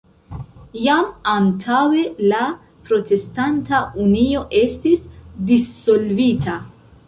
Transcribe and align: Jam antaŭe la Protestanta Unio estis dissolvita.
Jam 0.85 1.09
antaŭe 1.33 2.05
la 2.31 2.41
Protestanta 2.89 3.85
Unio 4.07 4.45
estis 4.65 5.07
dissolvita. 5.53 6.61